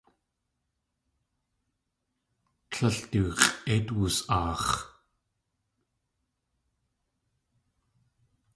[2.71, 4.69] Tlél du x̲ʼéit wus.aax̲.